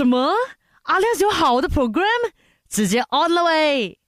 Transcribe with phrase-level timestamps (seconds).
[0.00, 0.32] 什么
[0.86, 2.30] ？Alliance 有好的 program，
[2.70, 3.98] 直接 on the way。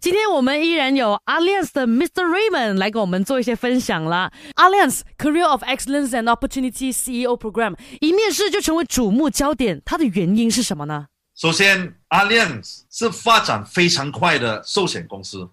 [0.00, 2.24] 今天我们依然有 Alliance 的 Mr.
[2.24, 4.32] Raymond 来跟我们做一些分享啦。
[4.54, 11.08] Alliance Career of Excellence and Opportunity CEO Program 一面试就成为瞩目焦点，它的原因是什么呢？
[11.34, 15.46] 首先，Alliance 是发展非常快的寿险公司，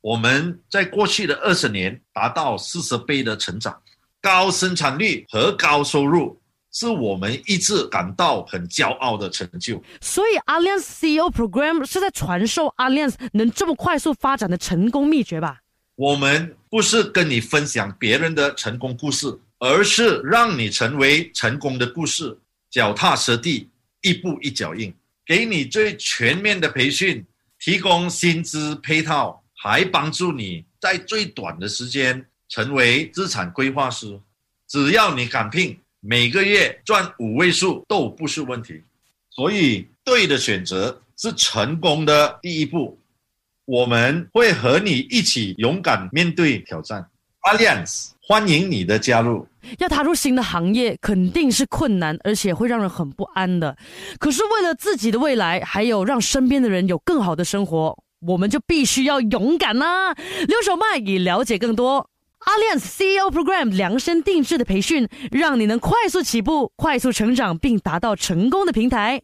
[0.00, 3.80] 我们在过去的二十年达到四十倍的成长，
[4.20, 6.36] 高生产率和高收入。
[6.78, 9.82] 是我们一直感到很骄傲的成就。
[9.98, 15.62] 所以，Alliance CEO Program 是在传授 Alliance 能这么快速发展的成功秘诀吧？
[15.94, 19.26] 我们不是跟你分享别人的成功故事，
[19.58, 22.36] 而是让你成为成功的故事，
[22.70, 23.70] 脚踏实地，
[24.02, 24.92] 一步一脚印，
[25.24, 27.24] 给你最全面的培训，
[27.58, 34.20] 提供薪资配套，还帮助你在最短的时间成为资产规划师。
[34.68, 35.74] 只要你敢拼。
[36.08, 38.80] 每个月赚五位数都不是问题，
[39.30, 42.96] 所以对的选择是成功的第一步。
[43.64, 47.04] 我们会和你一起勇敢面对挑战。
[47.42, 49.48] Alliance 欢迎你的加入。
[49.78, 53.76] 要踏入新的行业肯定是困难，而且会让人很不安的。
[54.20, 60.14] 可是为了自己的未来，还有让身边的人有更好的生活，我们就必须要勇敢呐！
[60.46, 62.08] 留守麦以了解更多。
[62.46, 69.20] Alliance CEO Program 量身定制的培训，让你能快速起步、快速成长，并达到成功的平台。